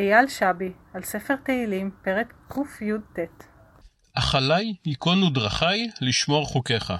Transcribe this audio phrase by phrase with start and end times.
[0.00, 3.18] אייל שבי, על ספר תהילים, פרק קי"ט.
[4.14, 6.92] אכלי ייכונו דרכי לשמור חוקיך.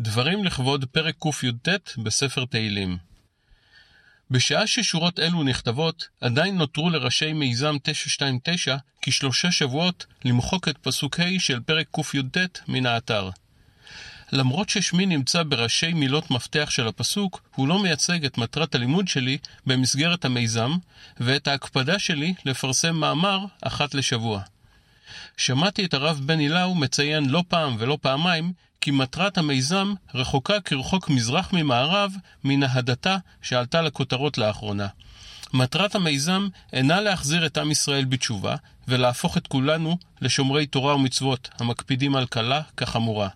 [0.00, 1.68] דברים לכבוד פרק קי"ט
[1.98, 2.98] בספר תהילים.
[4.30, 11.38] בשעה ששורות אלו נכתבות, עדיין נותרו לראשי מיזם 929 כשלושה שבועות למחוק את פסוק ה'
[11.38, 13.30] של פרק קי"ט מן האתר.
[14.34, 19.38] למרות ששמי נמצא בראשי מילות מפתח של הפסוק, הוא לא מייצג את מטרת הלימוד שלי
[19.66, 20.72] במסגרת המיזם,
[21.20, 24.40] ואת ההקפדה שלי לפרסם מאמר אחת לשבוע.
[25.36, 31.08] שמעתי את הרב בן הילאו מציין לא פעם ולא פעמיים כי מטרת המיזם רחוקה כרחוק
[31.08, 32.12] מזרח ממערב
[32.44, 34.86] מן ההדתה שעלתה לכותרות לאחרונה.
[35.52, 38.56] מטרת המיזם אינה להחזיר את עם ישראל בתשובה
[38.88, 43.28] ולהפוך את כולנו לשומרי תורה ומצוות המקפידים על קלה כחמורה.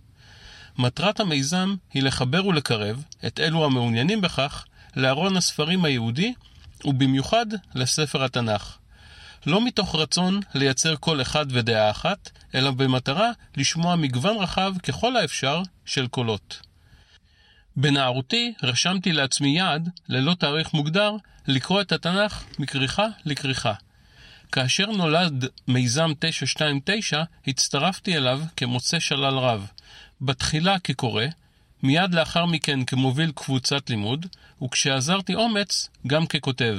[0.79, 6.35] מטרת המיזם היא לחבר ולקרב את אלו המעוניינים בכך לארון הספרים היהודי,
[6.85, 8.77] ובמיוחד לספר התנ"ך.
[9.47, 15.63] לא מתוך רצון לייצר כל אחד ודעה אחת, אלא במטרה לשמוע מגוון רחב ככל האפשר
[15.85, 16.61] של קולות.
[17.77, 23.73] בנערותי רשמתי לעצמי יעד, ללא תאריך מוגדר, לקרוא את התנ"ך מכריכה לכריכה.
[24.53, 29.67] כאשר נולד מיזם 929, הצטרפתי אליו כמוצא שלל רב.
[30.21, 31.25] בתחילה כקורא,
[31.83, 34.27] מיד לאחר מכן כמוביל קבוצת לימוד,
[34.63, 36.79] וכשעזרתי אומץ, גם ככותב.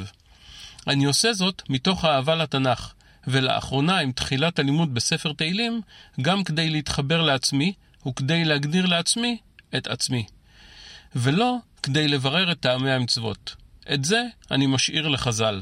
[0.88, 2.94] אני עושה זאת מתוך אהבה לתנ"ך,
[3.28, 5.82] ולאחרונה עם תחילת הלימוד בספר תהילים,
[6.22, 7.74] גם כדי להתחבר לעצמי,
[8.08, 9.38] וכדי להגדיר לעצמי
[9.78, 10.26] את עצמי.
[11.16, 13.56] ולא כדי לברר את טעמי המצוות.
[13.94, 15.62] את זה אני משאיר לחז"ל.